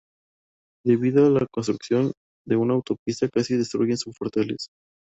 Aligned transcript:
Debido 0.83 1.27
a 1.27 1.29
la 1.29 1.45
construcción 1.45 2.11
de 2.47 2.55
una 2.55 2.73
autopista 2.73 3.29
casi 3.29 3.55
destruyen 3.55 3.97
su 3.97 4.11
fortaleza. 4.13 4.69